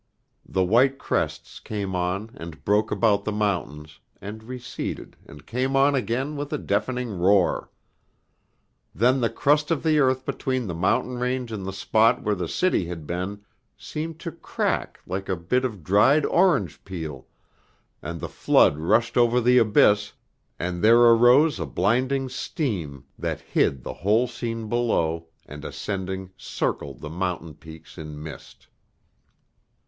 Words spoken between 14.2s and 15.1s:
to crack